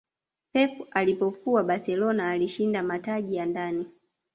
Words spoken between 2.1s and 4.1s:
alishinda mataji ya ndani